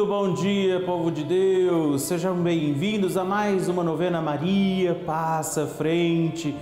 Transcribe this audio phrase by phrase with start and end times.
[0.00, 2.00] Muito bom dia, povo de Deus!
[2.00, 6.56] Sejam bem-vindos a mais uma novena Maria Passa Frente.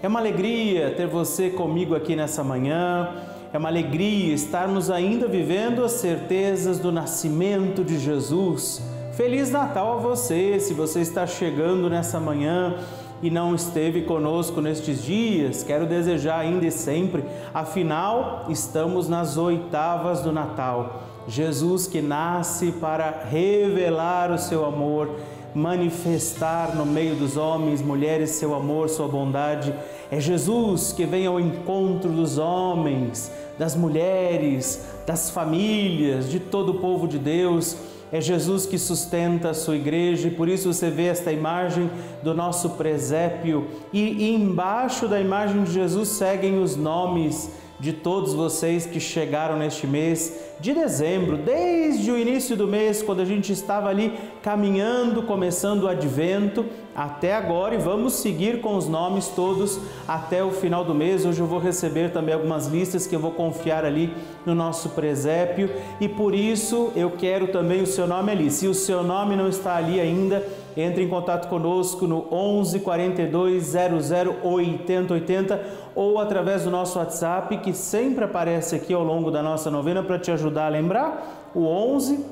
[0.00, 3.08] É uma alegria ter você comigo aqui nessa manhã.
[3.52, 8.80] É uma alegria estarmos ainda vivendo as certezas do nascimento de Jesus.
[9.14, 12.76] Feliz Natal a você, se você está chegando nessa manhã
[13.20, 20.22] e não esteve conosco nestes dias, quero desejar ainda e sempre, afinal, estamos nas oitavas
[20.22, 21.13] do Natal.
[21.26, 25.08] Jesus que nasce para revelar o seu amor,
[25.54, 29.72] manifestar no meio dos homens, mulheres, seu amor, sua bondade.
[30.10, 36.80] É Jesus que vem ao encontro dos homens, das mulheres, das famílias, de todo o
[36.80, 37.76] povo de Deus.
[38.12, 41.90] É Jesus que sustenta a sua igreja e por isso você vê esta imagem
[42.22, 43.66] do nosso presépio.
[43.92, 49.86] E embaixo da imagem de Jesus seguem os nomes de todos vocês que chegaram neste
[49.86, 55.82] mês de dezembro, desde o início do mês, quando a gente estava ali caminhando, começando
[55.82, 60.94] o advento, até agora e vamos seguir com os nomes todos até o final do
[60.94, 61.26] mês.
[61.26, 64.14] Hoje eu vou receber também algumas listas que eu vou confiar ali
[64.46, 65.68] no nosso presépio
[66.00, 68.50] e por isso eu quero também o seu nome ali.
[68.50, 70.46] Se o seu nome não está ali ainda,
[70.80, 75.60] entre em contato conosco no 11 42 00 80 80
[75.94, 80.18] ou através do nosso WhatsApp que sempre aparece aqui ao longo da nossa novena para
[80.18, 81.50] te ajudar a lembrar.
[81.54, 82.24] O 11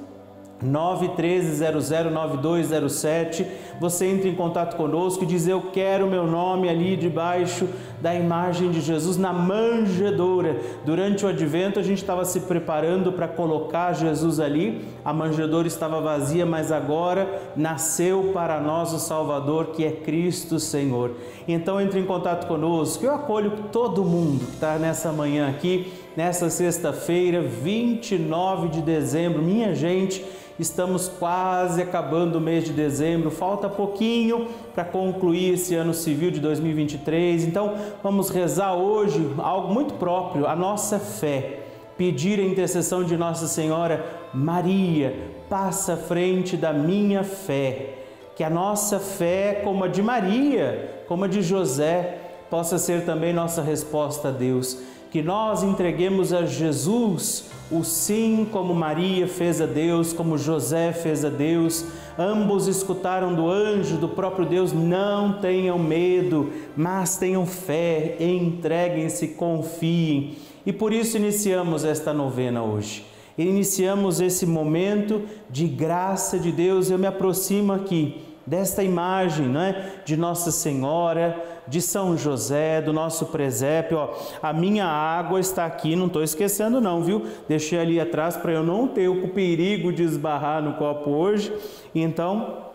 [0.65, 3.47] 913009207.
[3.81, 7.67] Você entra em contato conosco e diz: Eu quero meu nome ali debaixo
[8.01, 10.57] da imagem de Jesus na manjedoura.
[10.85, 14.85] Durante o advento, a gente estava se preparando para colocar Jesus ali.
[15.05, 21.13] A manjedoura estava vazia, mas agora nasceu para nós o Salvador, que é Cristo Senhor.
[21.47, 23.05] Então, entre em contato conosco.
[23.05, 29.43] Eu acolho todo mundo que está nessa manhã aqui, nessa sexta-feira, 29 de dezembro.
[29.43, 30.25] Minha gente
[30.63, 36.39] Estamos quase acabando o mês de dezembro, falta pouquinho para concluir esse ano civil de
[36.39, 37.43] 2023.
[37.43, 41.65] Então, vamos rezar hoje algo muito próprio, a nossa fé.
[41.99, 47.95] Pedir a intercessão de Nossa Senhora Maria, passa à frente da minha fé.
[48.37, 52.19] Que a nossa fé, como a de Maria, como a de José,
[52.49, 54.81] possa ser também nossa resposta a Deus.
[55.13, 61.23] Que nós entreguemos a Jesus o sim, como Maria fez a Deus, como José fez
[61.23, 61.85] a Deus.
[62.19, 70.35] Ambos escutaram do anjo, do próprio Deus: não tenham medo, mas tenham fé, entreguem-se, confiem.
[70.65, 73.05] E por isso iniciamos esta novena hoje.
[73.37, 76.91] Iniciamos esse momento de graça de Deus.
[76.91, 79.93] Eu me aproximo aqui desta imagem não é?
[80.05, 83.99] de Nossa Senhora, de São José, do nosso presépio.
[83.99, 87.27] Ó, a minha água está aqui, não estou esquecendo não, viu?
[87.49, 91.53] Deixei ali atrás para eu não ter o perigo de esbarrar no copo hoje.
[91.95, 92.73] Então,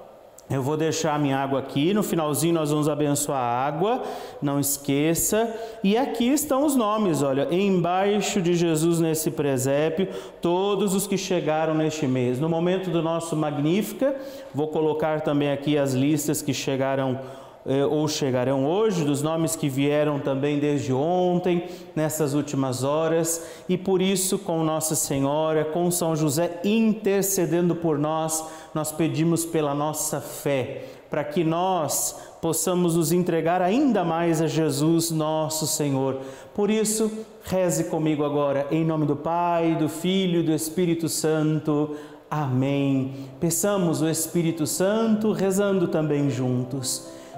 [0.50, 4.02] eu vou deixar a minha água aqui, no finalzinho nós vamos abençoar a água,
[4.42, 5.53] não esqueça.
[5.84, 10.08] E aqui estão os nomes, olha, embaixo de Jesus nesse presépio,
[10.42, 12.40] todos os que chegaram neste mês.
[12.40, 14.16] No momento do nosso Magnífica,
[14.53, 17.47] vou colocar também aqui as listas que chegaram eh,
[17.89, 24.01] ou chegarão hoje, dos nomes que vieram também desde ontem, nessas últimas horas, e por
[24.01, 30.85] isso, com Nossa Senhora, com São José intercedendo por nós, nós pedimos pela nossa fé,
[31.09, 36.22] para que nós possamos nos entregar ainda mais a Jesus, nosso Senhor.
[36.53, 37.11] Por isso,
[37.44, 41.95] reze comigo agora, em nome do Pai, do Filho e do Espírito Santo.
[42.29, 43.13] Amém.
[43.39, 47.16] Peçamos o Espírito Santo, rezando também juntos.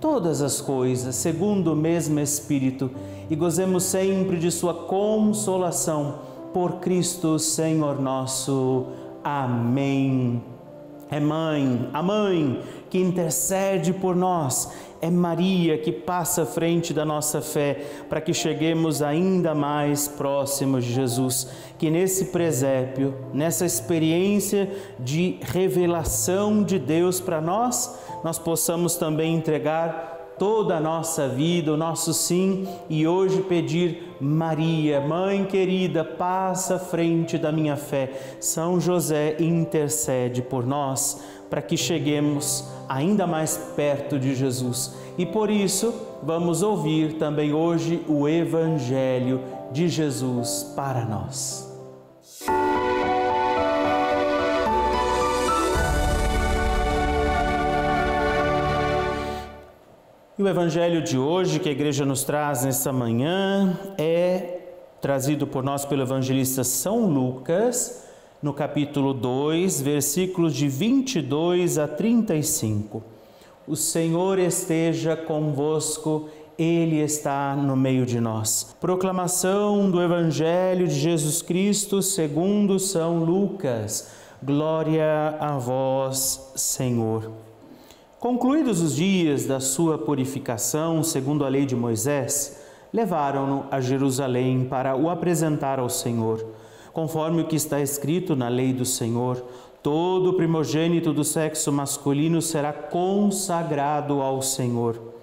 [0.00, 2.90] todas as coisas segundo o mesmo Espírito
[3.30, 6.20] e gozemos sempre de Sua consolação
[6.52, 8.86] por Cristo Senhor nosso.
[9.22, 10.42] Amém.
[11.10, 12.60] É mãe, a mãe
[12.90, 18.34] que intercede por nós, é Maria que passa à frente da nossa fé para que
[18.34, 21.48] cheguemos ainda mais próximos de Jesus.
[21.78, 30.16] Que nesse presépio, nessa experiência de revelação de Deus para nós, nós possamos também entregar
[30.38, 36.78] toda a nossa vida, o nosso sim e hoje pedir Maria, mãe querida, passa à
[36.78, 38.36] frente da minha fé.
[38.40, 44.96] São José intercede por nós para que cheguemos ainda mais perto de Jesus.
[45.18, 49.40] E por isso, vamos ouvir também hoje o evangelho
[49.72, 51.66] de Jesus para nós.
[60.38, 64.60] E o evangelho de hoje que a igreja nos traz nesta manhã é
[65.00, 68.04] trazido por nós pelo evangelista São Lucas,
[68.42, 73.02] no capítulo 2, versículos de 22 a 35.
[73.66, 78.74] O Senhor esteja convosco, Ele está no meio de nós.
[78.80, 84.08] Proclamação do Evangelho de Jesus Cristo segundo São Lucas.
[84.42, 87.30] Glória a vós, Senhor.
[88.18, 94.96] Concluídos os dias da sua purificação, segundo a lei de Moisés, levaram-no a Jerusalém para
[94.96, 96.42] o apresentar ao Senhor,
[96.90, 99.44] conforme o que está escrito na lei do Senhor.
[99.82, 105.15] Todo primogênito do sexo masculino será consagrado ao Senhor.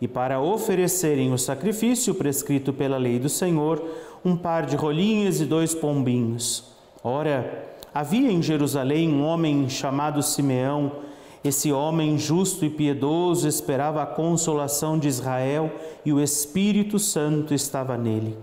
[0.00, 3.82] E para oferecerem o sacrifício prescrito pela lei do Senhor,
[4.24, 6.64] um par de rolinhas e dois pombinhos.
[7.02, 7.64] Ora,
[7.94, 10.92] havia em Jerusalém um homem chamado Simeão,
[11.42, 15.70] esse homem justo e piedoso esperava a consolação de Israel
[16.04, 18.36] e o Espírito Santo estava nele.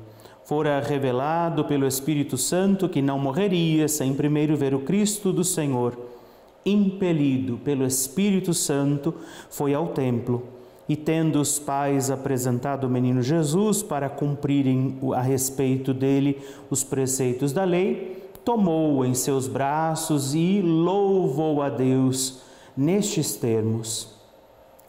[0.45, 5.97] Fora revelado pelo Espírito Santo que não morreria sem primeiro ver o Cristo do Senhor.
[6.65, 9.13] Impelido pelo Espírito Santo,
[9.49, 15.93] foi ao templo e, tendo os pais apresentado o menino Jesus para cumprirem a respeito
[15.93, 22.41] dele os preceitos da lei, tomou-o em seus braços e louvou a Deus
[22.75, 24.13] nestes termos: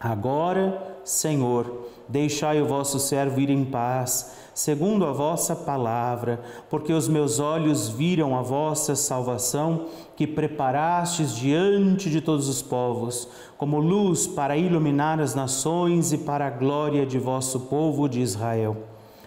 [0.00, 6.40] Agora, Senhor, deixai o vosso servo ir em paz, segundo a vossa palavra,
[6.70, 9.86] porque os meus olhos viram a vossa salvação,
[10.16, 13.28] que preparastes diante de todos os povos,
[13.58, 18.76] como luz para iluminar as nações e para a glória de vosso povo de Israel.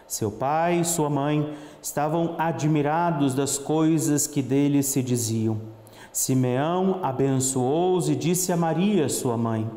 [0.08, 5.58] Seu pai e sua mãe estavam admirados das coisas que dele se diziam.
[6.14, 9.70] Simeão abençoou-os e disse a Maria, sua mãe: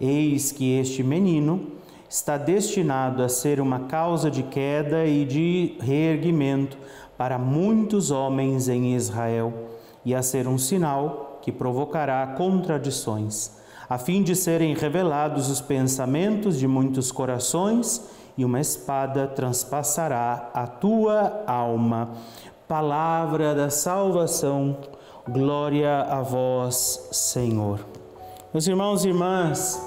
[0.00, 1.72] Eis que este menino
[2.12, 6.76] está destinado a ser uma causa de queda e de reerguimento
[7.16, 9.70] para muitos homens em Israel
[10.04, 13.52] e a ser um sinal que provocará contradições,
[13.88, 18.02] a fim de serem revelados os pensamentos de muitos corações
[18.36, 22.10] e uma espada transpassará a tua alma.
[22.68, 24.76] Palavra da salvação.
[25.26, 27.80] Glória a vós, Senhor.
[28.52, 29.80] Meus irmãos e irmãs,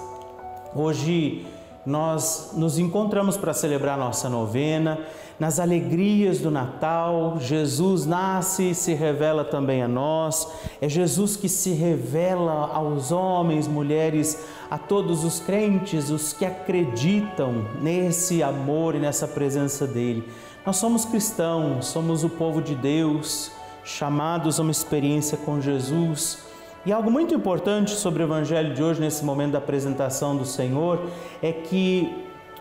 [0.74, 1.46] hoje
[1.86, 5.00] nós nos encontramos para celebrar nossa novena,
[5.38, 10.48] nas alegrias do Natal, Jesus nasce e se revela também a nós.
[10.80, 17.66] É Jesus que se revela aos homens, mulheres, a todos os crentes, os que acreditam
[17.82, 20.24] nesse amor e nessa presença dele.
[20.66, 23.52] Nós somos cristãos, somos o povo de Deus
[23.84, 26.40] chamados a uma experiência com Jesus.
[26.86, 31.10] E algo muito importante sobre o Evangelho de hoje, nesse momento da apresentação do Senhor,
[31.42, 32.14] é que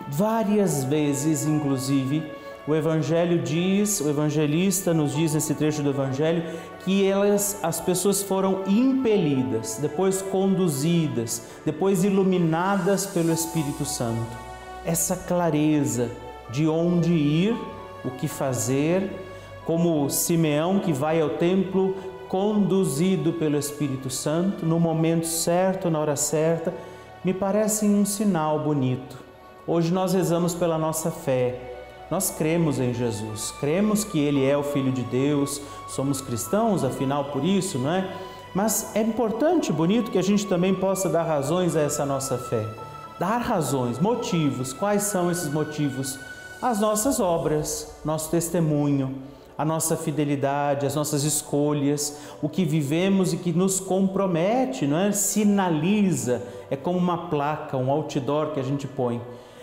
[0.09, 2.23] várias vezes, inclusive,
[2.67, 6.43] o Evangelho diz, o evangelista nos diz nesse trecho do Evangelho,
[6.83, 14.39] que elas, as pessoas foram impelidas, depois conduzidas, depois iluminadas pelo Espírito Santo.
[14.87, 16.11] Essa clareza
[16.51, 17.55] de onde ir,
[18.03, 19.11] o que fazer,
[19.67, 21.95] como Simeão que vai ao templo
[22.35, 26.75] conduzido pelo Espírito Santo no momento certo, na hora certa,
[27.25, 29.17] me parece um sinal bonito.
[29.65, 31.77] Hoje nós rezamos pela nossa fé.
[32.11, 37.27] Nós cremos em Jesus, cremos que Ele é o Filho de Deus, somos cristãos, afinal,
[37.27, 38.13] por isso, não é?
[38.53, 42.67] Mas é importante, bonito, que a gente também possa dar razões a essa nossa fé.
[43.17, 44.73] Dar razões, motivos.
[44.73, 46.19] Quais são esses motivos?
[46.61, 49.23] As nossas obras, nosso testemunho,
[49.57, 55.13] a nossa fidelidade, as nossas escolhas, o que vivemos e que nos compromete, não é?
[55.13, 59.21] Sinaliza, é como uma placa, um outdoor que a gente põe.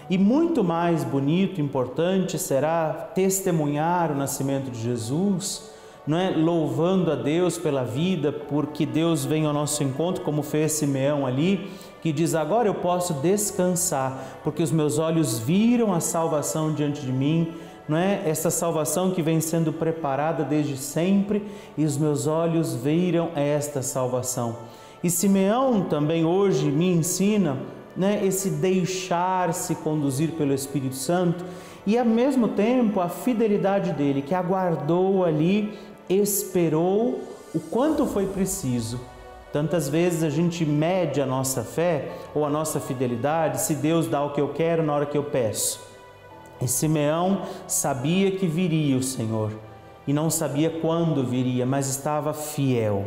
[0.10, 5.70] E muito mais bonito, importante será testemunhar o nascimento de Jesus,
[6.08, 6.32] não é?
[6.32, 11.70] Louvando a Deus pela vida, porque Deus vem ao nosso encontro, como fez Simeão ali,
[12.02, 17.12] que diz: Agora eu posso descansar, porque os meus olhos viram a salvação diante de
[17.12, 17.54] mim
[17.92, 18.22] não é?
[18.24, 21.46] Essa salvação que vem sendo preparada desde sempre
[21.78, 24.60] e os meus olhos viram esta salvação.
[25.04, 27.58] E Simeão também hoje me ensina
[27.94, 31.44] né, esse deixar-se conduzir pelo Espírito Santo
[31.86, 35.78] e ao mesmo tempo a fidelidade dele, que aguardou ali,
[36.10, 37.20] esperou
[37.54, 39.02] o quanto foi preciso.
[39.52, 44.24] Tantas vezes a gente mede a nossa fé ou a nossa fidelidade se Deus dá
[44.24, 45.91] o que eu quero na hora que eu peço.
[46.62, 49.52] E Simeão sabia que viria o Senhor
[50.08, 53.06] e não sabia quando viria, mas estava fiel.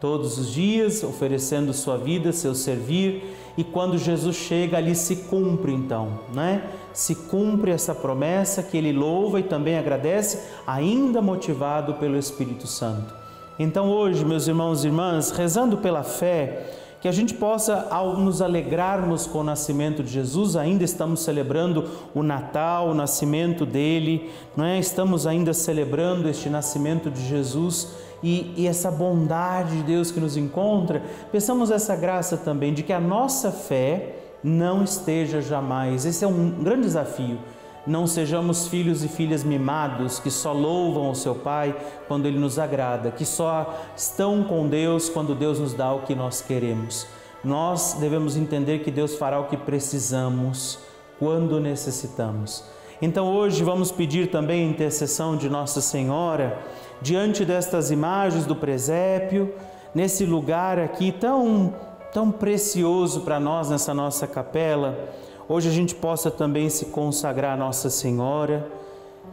[0.00, 5.72] Todos os dias oferecendo sua vida, seu servir, e quando Jesus chega ali se cumpre
[5.72, 6.70] então, né?
[6.94, 13.14] Se cumpre essa promessa que ele louva e também agradece, ainda motivado pelo Espírito Santo.
[13.58, 18.42] Então hoje, meus irmãos e irmãs, rezando pela fé, que a gente possa, ao nos
[18.42, 24.64] alegrarmos com o nascimento de Jesus, ainda estamos celebrando o Natal, o nascimento dele, não
[24.64, 24.78] é?
[24.78, 27.88] Estamos ainda celebrando este nascimento de Jesus
[28.22, 31.02] e, e essa bondade de Deus que nos encontra.
[31.32, 36.04] Pensamos essa graça também de que a nossa fé não esteja jamais.
[36.04, 37.38] Esse é um grande desafio
[37.86, 41.74] não sejamos filhos e filhas mimados que só louvam o seu Pai
[42.06, 46.14] quando ele nos agrada, que só estão com Deus quando Deus nos dá o que
[46.14, 47.06] nós queremos.
[47.42, 50.78] Nós devemos entender que Deus fará o que precisamos
[51.18, 52.64] quando necessitamos.
[53.00, 56.58] Então hoje vamos pedir também a intercessão de Nossa Senhora
[57.00, 59.54] diante destas imagens do presépio,
[59.94, 61.74] nesse lugar aqui tão
[62.12, 65.08] tão precioso para nós nessa nossa capela
[65.52, 68.70] Hoje a gente possa também se consagrar a Nossa Senhora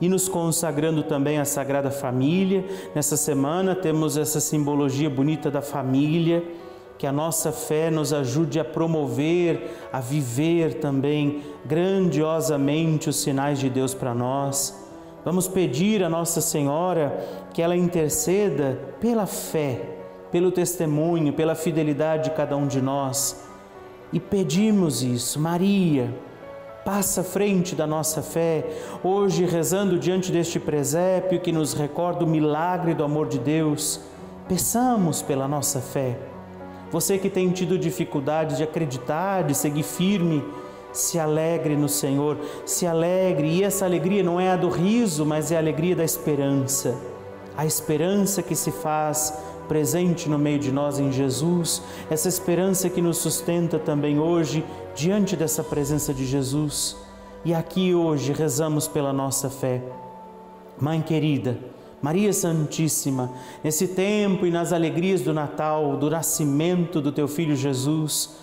[0.01, 2.65] e nos consagrando também à Sagrada Família.
[2.95, 6.43] Nessa semana temos essa simbologia bonita da família,
[6.97, 13.69] que a nossa fé nos ajude a promover, a viver também grandiosamente os sinais de
[13.69, 14.75] Deus para nós.
[15.23, 17.15] Vamos pedir a Nossa Senhora
[17.53, 19.81] que ela interceda pela fé,
[20.31, 23.45] pelo testemunho, pela fidelidade de cada um de nós
[24.11, 25.39] e pedimos isso.
[25.39, 26.13] Maria,
[26.85, 28.65] passa à frente da nossa fé,
[29.03, 33.99] hoje rezando diante deste presépio que nos recorda o milagre do amor de Deus.
[34.47, 36.17] Peçamos pela nossa fé.
[36.89, 40.41] Você que tem tido dificuldade de acreditar, de seguir firme,
[40.93, 45.51] se alegre no Senhor, se alegre, e essa alegria não é a do riso, mas
[45.51, 46.95] é a alegria da esperança.
[47.57, 49.33] A esperança que se faz
[49.67, 54.63] presente no meio de nós em Jesus, essa esperança que nos sustenta também hoje
[54.95, 56.97] diante dessa presença de Jesus.
[57.43, 59.81] E aqui hoje rezamos pela nossa fé.
[60.79, 61.57] Mãe querida,
[62.01, 63.31] Maria Santíssima,
[63.63, 68.37] nesse tempo e nas alegrias do Natal, do nascimento do teu filho Jesus,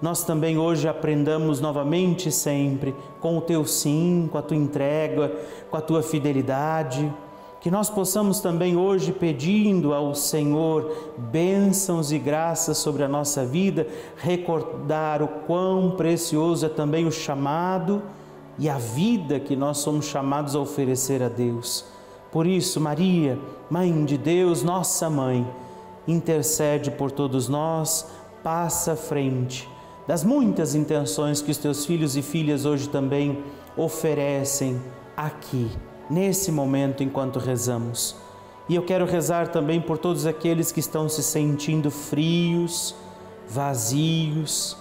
[0.00, 5.32] nós também hoje aprendamos novamente sempre com o teu sim, com a tua entrega,
[5.70, 7.12] com a tua fidelidade
[7.60, 13.86] que nós possamos também hoje, pedindo ao Senhor bênçãos e graças sobre a nossa vida,
[14.16, 18.02] recordar o quão precioso é também o chamado
[18.58, 21.84] e a vida que nós somos chamados a oferecer a Deus.
[22.32, 23.38] Por isso, Maria,
[23.68, 25.46] Mãe de Deus, nossa mãe,
[26.08, 28.06] intercede por todos nós,
[28.42, 29.68] passa à frente
[30.06, 33.44] das muitas intenções que os teus filhos e filhas hoje também
[33.76, 34.80] oferecem
[35.16, 35.70] aqui
[36.10, 38.16] nesse momento enquanto rezamos.
[38.68, 42.94] E eu quero rezar também por todos aqueles que estão se sentindo frios,
[43.48, 44.76] vazios,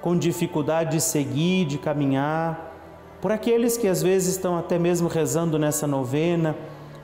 [0.00, 2.72] com dificuldade de seguir, de caminhar,
[3.20, 6.54] por aqueles que às vezes estão até mesmo rezando nessa novena,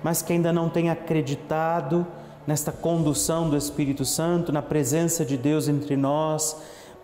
[0.02, 2.06] mas que ainda não têm acreditado
[2.46, 6.56] nesta condução do Espírito Santo, na presença de Deus entre nós,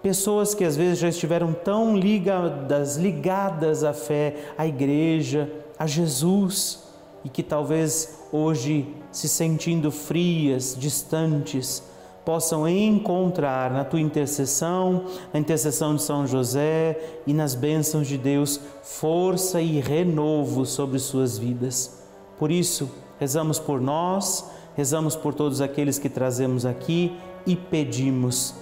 [0.02, 6.85] pessoas que às vezes já estiveram tão ligadas, ligadas à fé, à igreja, a Jesus
[7.25, 11.83] e que talvez hoje, se sentindo frias, distantes,
[12.25, 18.61] possam encontrar na tua intercessão, na intercessão de São José e nas bênçãos de Deus,
[18.83, 22.02] força e renovo sobre suas vidas.
[22.38, 27.16] Por isso, rezamos por nós, rezamos por todos aqueles que trazemos aqui
[27.47, 28.54] e pedimos,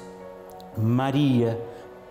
[0.76, 1.58] Maria,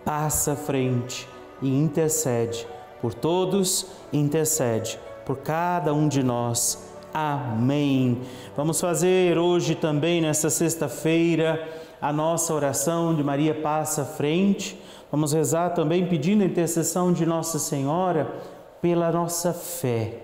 [0.03, 1.27] passa à frente
[1.62, 2.67] e intercede
[3.03, 6.89] por todos, intercede por cada um de nós.
[7.13, 8.22] Amém.
[8.55, 11.67] Vamos fazer hoje também, nesta sexta-feira,
[12.01, 14.81] a nossa oração de Maria Passa Frente.
[15.12, 18.36] Vamos rezar também pedindo a intercessão de Nossa Senhora
[18.81, 20.19] pela nossa fé.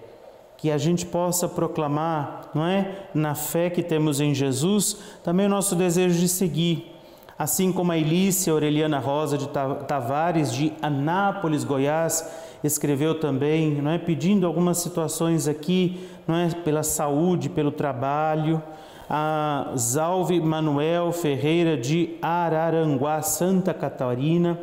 [0.55, 3.09] Que a gente possa proclamar, não é?
[3.13, 6.95] Na fé que temos em Jesus, também o nosso desejo de seguir
[7.39, 9.47] assim como a Elícia Aureliana Rosa de
[9.87, 12.29] Tavares, de Anápolis, Goiás,
[12.63, 18.61] escreveu também, não é, pedindo algumas situações aqui, não é, pela saúde, pelo trabalho.
[19.09, 24.59] A Zalve Manuel Ferreira de Araranguá, Santa Catarina,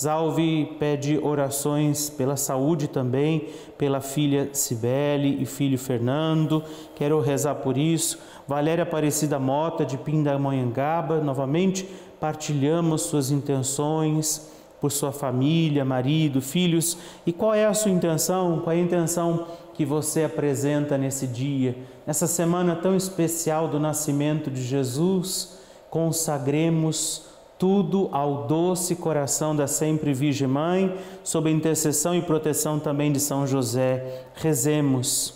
[0.00, 6.64] Zalvi pede orações pela saúde também, pela filha Cibele e filho Fernando.
[6.94, 8.18] Quero rezar por isso.
[8.48, 11.86] Valéria Aparecida Mota de Pindamonhangaba, novamente
[12.18, 16.96] partilhamos suas intenções por sua família, marido, filhos.
[17.26, 18.60] E qual é a sua intenção?
[18.60, 24.50] Qual é a intenção que você apresenta nesse dia, nessa semana tão especial do nascimento
[24.50, 25.58] de Jesus?
[25.90, 27.24] Consagremos
[27.58, 33.46] tudo ao doce coração da sempre Virgem Mãe, sob intercessão e proteção também de São
[33.46, 34.24] José.
[34.34, 35.34] Rezemos.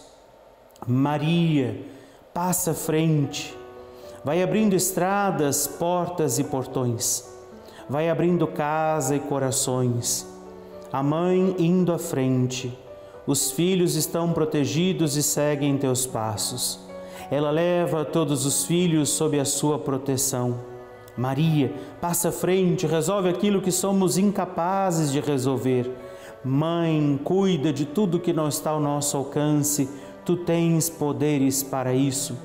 [0.86, 1.80] Maria,
[2.34, 3.56] passa frente,
[4.24, 7.24] vai abrindo estradas, portas e portões,
[7.88, 10.26] vai abrindo casa e corações.
[10.92, 12.76] A mãe indo à frente,
[13.26, 16.80] os filhos estão protegidos e seguem teus passos.
[17.30, 20.74] Ela leva todos os filhos sob a sua proteção
[21.16, 25.88] Maria, passa à frente, resolve aquilo que somos incapazes de resolver.
[26.44, 29.88] Mãe, cuida de tudo que não está ao nosso alcance,
[30.24, 32.36] tu tens poderes para isso.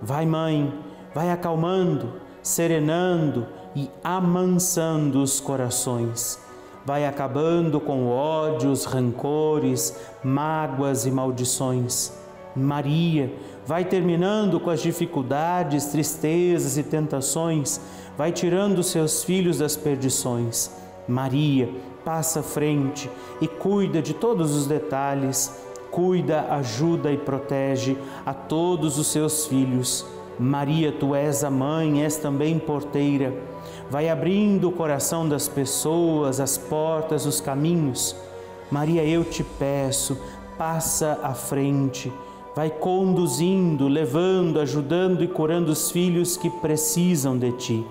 [0.00, 0.72] Vai, mãe,
[1.12, 6.38] vai acalmando, serenando e amansando os corações.
[6.84, 12.12] Vai acabando com ódios, rancores, mágoas e maldições.
[12.54, 13.32] Maria,
[13.66, 17.80] vai terminando com as dificuldades, tristezas e tentações
[18.16, 20.70] vai tirando seus filhos das perdições.
[21.08, 21.68] Maria
[22.04, 23.10] passa frente
[23.40, 30.06] e cuida de todos os detalhes, cuida, ajuda e protege a todos os seus filhos.
[30.38, 33.34] Maria, tu és a mãe, és também porteira.
[33.90, 38.16] Vai abrindo o coração das pessoas, as portas, os caminhos.
[38.70, 40.18] Maria, eu te peço,
[40.56, 42.12] passa à frente
[42.54, 47.86] vai conduzindo, levando, ajudando e curando os filhos que precisam de ti.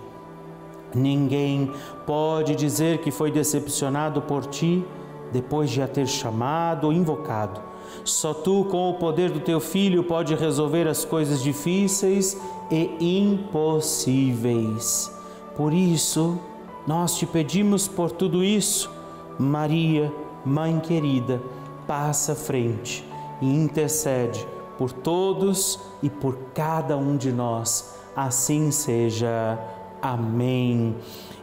[0.93, 1.71] Ninguém
[2.05, 4.85] pode dizer que foi decepcionado por ti
[5.31, 7.61] depois de a ter chamado ou invocado.
[8.03, 12.37] Só tu, com o poder do teu filho, pode resolver as coisas difíceis
[12.71, 15.11] e impossíveis.
[15.55, 16.39] Por isso,
[16.87, 18.89] nós te pedimos por tudo isso,
[19.37, 20.11] Maria,
[20.43, 21.39] Mãe querida,
[21.85, 23.05] passa à frente
[23.39, 24.43] e intercede
[24.77, 27.93] por todos e por cada um de nós.
[28.15, 29.59] Assim seja.
[30.01, 30.95] Amém.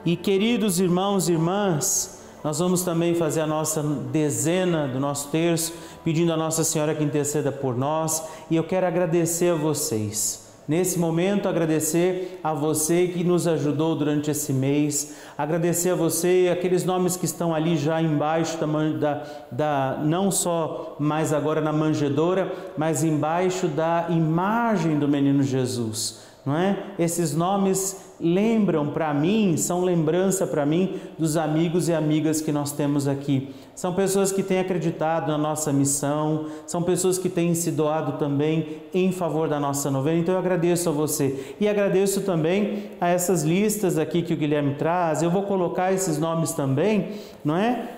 [0.05, 2.18] E queridos irmãos e irmãs,
[2.49, 7.05] nós vamos também fazer a nossa dezena do nosso terço, pedindo a Nossa Senhora que
[7.05, 10.49] interceda por nós, e eu quero agradecer a vocês.
[10.67, 16.87] Nesse momento, agradecer a você que nos ajudou durante esse mês, agradecer a você aqueles
[16.87, 18.57] nomes que estão ali já embaixo
[18.99, 26.27] da, da, não só mais agora na manjedoura, mas embaixo da imagem do menino Jesus
[26.49, 26.95] não é?
[26.99, 32.73] Esses nomes lembram para mim, são lembrança para mim dos amigos e amigas que nós
[32.73, 33.51] temos aqui.
[33.75, 38.79] São pessoas que têm acreditado na nossa missão, são pessoas que têm se doado também
[38.93, 40.19] em favor da nossa novena.
[40.19, 44.75] Então eu agradeço a você e agradeço também a essas listas aqui que o Guilherme
[44.75, 45.23] traz.
[45.23, 47.13] Eu vou colocar esses nomes também,
[47.45, 47.89] não é?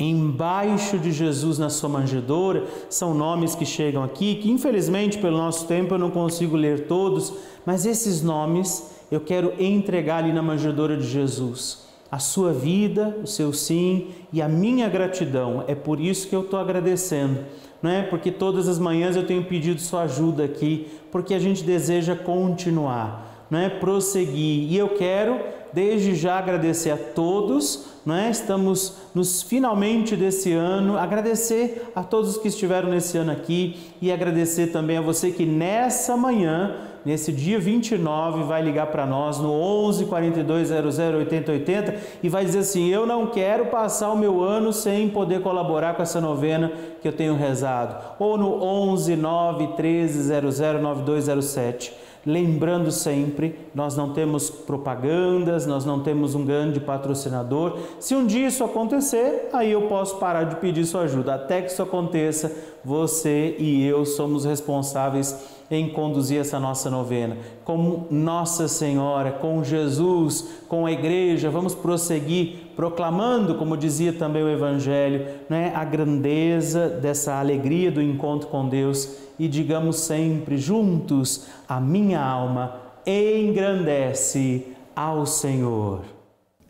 [0.00, 5.68] Embaixo de Jesus na sua manjedoura, são nomes que chegam aqui, que infelizmente pelo nosso
[5.68, 7.32] tempo eu não consigo ler todos,
[7.64, 11.84] mas esses nomes eu quero entregar ali na manjedoura de Jesus.
[12.10, 15.64] A sua vida, o seu sim e a minha gratidão.
[15.66, 17.40] É por isso que eu estou agradecendo,
[17.82, 18.02] não é?
[18.02, 23.46] Porque todas as manhãs eu tenho pedido sua ajuda aqui, porque a gente deseja continuar,
[23.50, 23.68] não é?
[23.68, 24.70] Prosseguir.
[24.70, 25.40] E eu quero
[25.74, 28.30] desde já agradecer a todos, não é?
[28.30, 34.68] Estamos nos finalmente desse ano, agradecer a todos que estiveram nesse ano aqui e agradecer
[34.68, 40.06] também a você que nessa manhã nesse dia 29, vai ligar para nós no 11
[40.06, 44.72] 42 00 80 80 e vai dizer assim: Eu não quero passar o meu ano
[44.72, 47.96] sem poder colaborar com essa novena que eu tenho rezado.
[48.18, 56.00] Ou no 11 9 13 00 9207 lembrando sempre, nós não temos propagandas, nós não
[56.00, 57.78] temos um grande patrocinador.
[57.98, 61.34] Se um dia isso acontecer, aí eu posso parar de pedir sua ajuda.
[61.34, 62.50] Até que isso aconteça,
[62.84, 67.36] você e eu somos responsáveis em conduzir essa nossa novena.
[67.64, 74.48] Com Nossa Senhora, com Jesus, com a igreja, vamos prosseguir proclamando, como dizia também o
[74.48, 81.80] Evangelho, né, a grandeza dessa alegria do encontro com Deus e digamos sempre juntos: a
[81.80, 86.00] minha alma engrandece ao Senhor.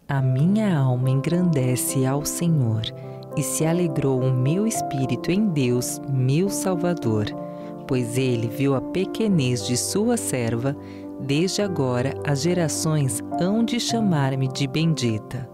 [0.09, 2.83] A minha alma engrandece ao Senhor
[3.37, 7.27] e se alegrou o meu espírito em Deus, meu Salvador,
[7.88, 10.77] pois ele viu a pequenez de sua serva.
[11.21, 15.54] Desde agora as gerações hão de chamar-me de bendita.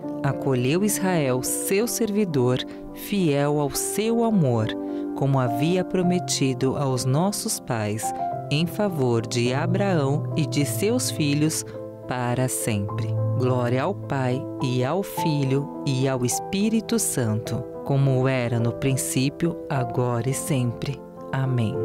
[0.23, 2.59] Acolheu Israel, seu servidor,
[2.93, 4.67] fiel ao seu amor,
[5.15, 8.03] como havia prometido aos nossos pais,
[8.51, 11.65] em favor de Abraão e de seus filhos
[12.07, 13.07] para sempre.
[13.37, 20.29] Glória ao Pai e ao Filho e ao Espírito Santo, como era no princípio, agora
[20.29, 21.01] e sempre.
[21.31, 21.75] Amém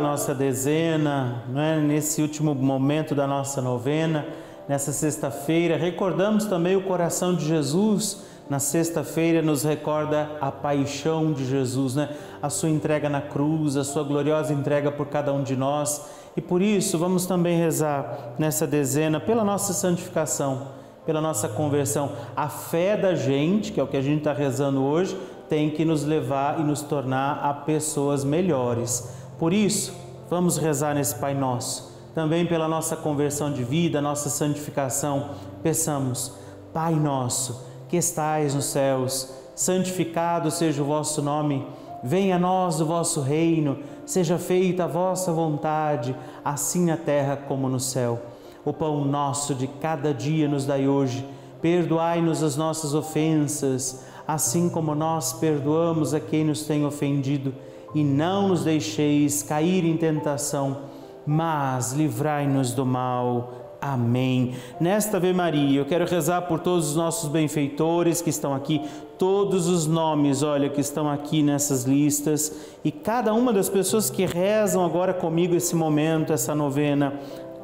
[0.00, 1.78] nossa dezena, é?
[1.78, 4.26] nesse último momento da nossa novena,
[4.70, 5.76] nessa sexta-feira.
[5.76, 8.22] Recordamos também o coração de Jesus.
[8.48, 12.08] Na sexta-feira nos recorda a paixão de Jesus, né?
[12.40, 16.08] a sua entrega na cruz, a sua gloriosa entrega por cada um de nós.
[16.36, 20.68] E por isso vamos também rezar nessa dezena pela nossa santificação,
[21.04, 22.12] pela nossa conversão.
[22.36, 25.84] A fé da gente, que é o que a gente está rezando hoje, tem que
[25.84, 29.16] nos levar e nos tornar a pessoas melhores.
[29.36, 29.92] Por isso,
[30.28, 35.30] vamos rezar nesse Pai Nosso, também pela nossa conversão de vida, nossa santificação.
[35.62, 36.32] Peçamos,
[36.72, 41.66] Pai Nosso, que estais nos céus, santificado seja o vosso nome.
[42.02, 47.68] Venha a nós o vosso reino, seja feita a vossa vontade, assim na terra como
[47.68, 48.20] no céu.
[48.64, 51.26] O pão nosso de cada dia nos dai hoje.
[51.60, 57.54] Perdoai-nos as nossas ofensas, assim como nós perdoamos a quem nos tem ofendido
[57.94, 60.78] e não nos deixeis cair em tentação,
[61.26, 63.76] mas livrai-nos do mal.
[63.80, 64.54] Amém.
[64.78, 68.82] Nesta Ave Maria, eu quero rezar por todos os nossos benfeitores que estão aqui,
[69.18, 72.54] todos os nomes, olha, que estão aqui nessas listas,
[72.84, 77.14] e cada uma das pessoas que rezam agora comigo esse momento, essa novena.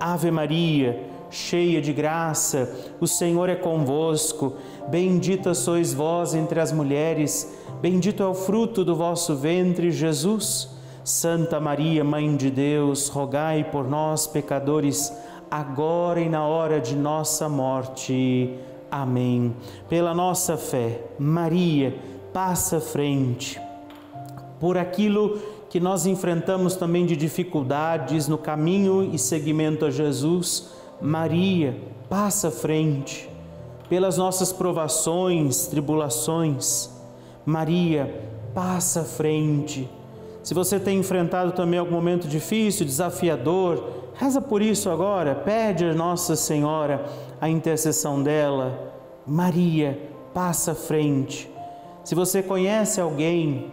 [0.01, 4.55] Ave Maria, cheia de graça, o Senhor é convosco.
[4.89, 10.69] Bendita sois vós entre as mulheres Bendito é o fruto do vosso ventre, Jesus.
[11.07, 15.13] Santa Maria, Mãe de Deus, rogai por nós, pecadores,
[15.49, 18.53] agora e na hora de nossa morte.
[18.91, 19.55] Amém.
[19.89, 21.97] Pela nossa fé, Maria
[22.33, 23.61] passa frente
[24.59, 25.39] por aquilo
[25.71, 30.73] que nós enfrentamos também de dificuldades no caminho e seguimento a Jesus.
[31.01, 33.31] Maria passa frente
[33.89, 36.97] pelas nossas provações, tribulações
[37.47, 39.89] Maria, passa frente.
[40.47, 43.83] Se você tem enfrentado também algum momento difícil, desafiador,
[44.15, 47.05] reza por isso agora, pede a Nossa Senhora
[47.41, 48.93] a intercessão dela.
[49.27, 50.01] Maria,
[50.33, 51.51] passa à frente.
[52.05, 53.73] Se você conhece alguém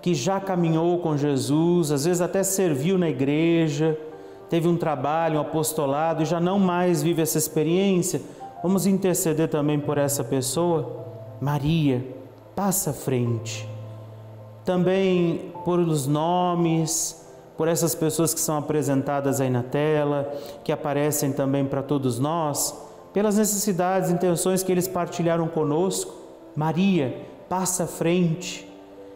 [0.00, 3.94] que já caminhou com Jesus, às vezes até serviu na igreja,
[4.48, 8.22] teve um trabalho, um apostolado e já não mais vive essa experiência,
[8.62, 10.96] vamos interceder também por essa pessoa.
[11.42, 12.02] Maria,
[12.54, 13.75] passa à frente.
[14.66, 17.24] Também por os nomes,
[17.56, 20.28] por essas pessoas que são apresentadas aí na tela,
[20.64, 22.76] que aparecem também para todos nós,
[23.12, 26.12] pelas necessidades intenções que eles partilharam conosco.
[26.56, 27.16] Maria,
[27.48, 28.68] passa à frente.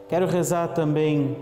[0.08, 1.36] Quero rezar também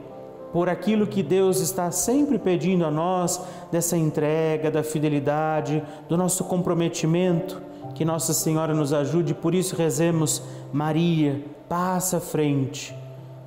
[0.54, 3.38] por aquilo que Deus está sempre pedindo a nós,
[3.70, 7.60] dessa entrega, da fidelidade, do nosso comprometimento.
[7.94, 10.42] Que Nossa Senhora nos ajude, por isso rezemos,
[10.72, 12.97] Maria, passa à frente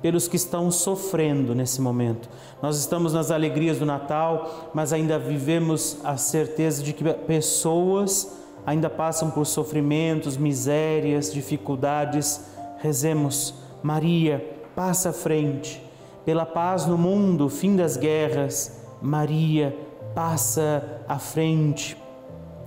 [0.02, 2.28] pelos que estão sofrendo nesse momento.
[2.60, 8.36] Nós estamos nas alegrias do Natal, mas ainda vivemos a certeza de que pessoas
[8.66, 12.44] ainda passam por sofrimentos, misérias, dificuldades.
[12.78, 15.82] Rezemos, Maria, passa à frente.
[16.24, 19.76] Pela paz no mundo, fim das guerras, Maria,
[20.14, 21.96] passa à frente.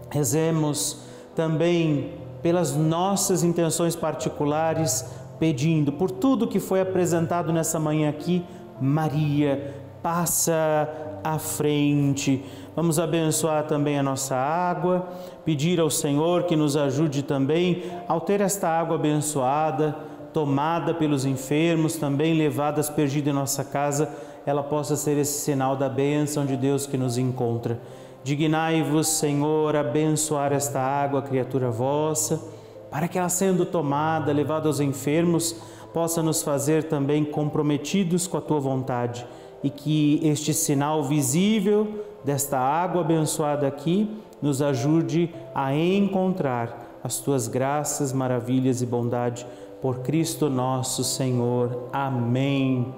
[0.10, 1.00] Rezemos
[1.36, 5.06] também pelas nossas intenções particulares,
[5.40, 8.44] pedindo por tudo que foi apresentado nessa manhã aqui,
[8.80, 10.90] Maria, passa
[11.24, 12.44] à frente.
[12.76, 15.08] Vamos abençoar também a nossa água,
[15.44, 19.96] pedir ao Senhor que nos ajude também ao ter esta água abençoada,
[20.34, 24.14] tomada pelos enfermos, também levada aspergida em nossa casa,
[24.46, 27.80] ela possa ser esse sinal da bênção de Deus que nos encontra.
[28.24, 32.55] Dignai-vos, Senhor, abençoar esta água, criatura vossa
[32.96, 35.54] para que ela, sendo tomada, levada aos enfermos,
[35.94, 39.28] possa nos fazer também comprometidos com a tua vontade
[39.62, 44.10] e que este sinal visível desta água abençoada aqui
[44.42, 49.46] nos ajude a encontrar as tuas graças, maravilhas e bondade
[49.82, 51.90] por Cristo nosso Senhor.
[51.92, 52.94] Amém.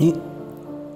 [0.00, 0.14] E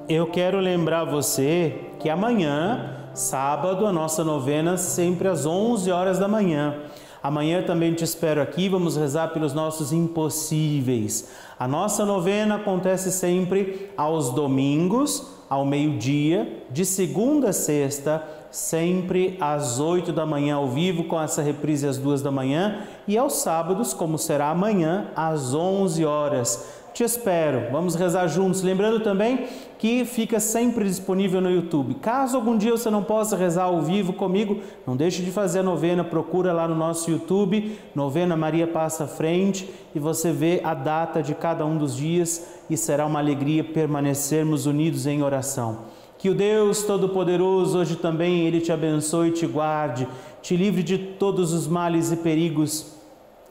[0.08, 6.28] eu quero lembrar você que amanhã, sábado, a nossa novena sempre às 11 horas da
[6.28, 6.74] manhã.
[7.22, 11.30] Amanhã também te espero aqui, vamos rezar pelos nossos impossíveis.
[11.58, 19.80] A nossa novena acontece sempre aos domingos, ao meio-dia, de segunda a sexta, sempre às
[19.80, 23.92] 8 da manhã ao vivo, com essa reprise às duas da manhã, e aos sábados,
[23.92, 26.77] como será amanhã, às 11 horas.
[26.92, 28.62] Te espero, vamos rezar juntos.
[28.62, 29.46] Lembrando também
[29.78, 31.94] que fica sempre disponível no YouTube.
[31.94, 35.62] Caso algum dia você não possa rezar ao vivo comigo, não deixe de fazer a
[35.62, 41.22] novena, procura lá no nosso YouTube, Novena Maria Passa Frente, e você vê a data
[41.22, 45.84] de cada um dos dias e será uma alegria permanecermos unidos em oração.
[46.18, 50.08] Que o Deus Todo-Poderoso hoje também ele te abençoe e te guarde,
[50.42, 52.98] te livre de todos os males e perigos.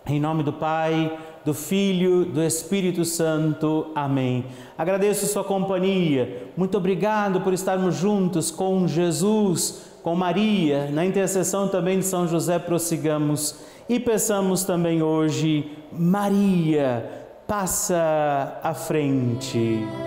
[0.05, 3.87] Em nome do Pai, do Filho, do Espírito Santo.
[3.95, 4.43] Amém.
[4.77, 6.49] Agradeço sua companhia.
[6.57, 10.91] Muito obrigado por estarmos juntos com Jesus, com Maria.
[10.91, 13.55] Na intercessão também de São José, prossigamos
[13.87, 17.09] e peçamos também hoje, Maria,
[17.47, 20.06] passa à frente.